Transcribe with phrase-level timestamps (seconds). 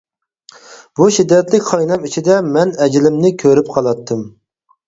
[0.99, 4.27] بۇ شىددەتلىك قاينام ئىچىدە، مەن ئەجىلىمنى كۆرۈپ قالاتتىم.